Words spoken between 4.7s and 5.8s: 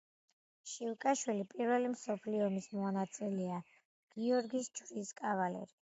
ჯვრის კავალერი.